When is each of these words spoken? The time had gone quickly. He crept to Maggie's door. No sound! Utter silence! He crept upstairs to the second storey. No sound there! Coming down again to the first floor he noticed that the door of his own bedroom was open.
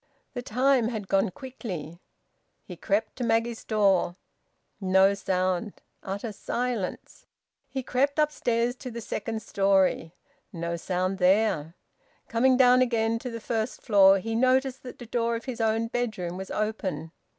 The 0.33 0.41
time 0.41 0.87
had 0.87 1.07
gone 1.07 1.29
quickly. 1.29 1.99
He 2.63 2.75
crept 2.75 3.15
to 3.17 3.23
Maggie's 3.23 3.63
door. 3.63 4.15
No 4.79 5.13
sound! 5.13 5.73
Utter 6.01 6.31
silence! 6.33 7.27
He 7.69 7.83
crept 7.83 8.17
upstairs 8.17 8.75
to 8.77 8.89
the 8.89 8.99
second 8.99 9.43
storey. 9.43 10.15
No 10.51 10.75
sound 10.75 11.19
there! 11.19 11.75
Coming 12.29 12.57
down 12.57 12.81
again 12.81 13.19
to 13.19 13.29
the 13.29 13.39
first 13.39 13.83
floor 13.83 14.17
he 14.17 14.33
noticed 14.33 14.81
that 14.81 14.97
the 14.97 15.05
door 15.05 15.35
of 15.35 15.45
his 15.45 15.61
own 15.61 15.85
bedroom 15.85 16.35
was 16.35 16.49
open. 16.49 17.11